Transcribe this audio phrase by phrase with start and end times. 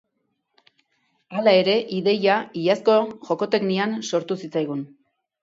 [1.39, 2.97] Hala ere, ideia iazko
[3.29, 4.83] Jokoteknian sortu zitzaigun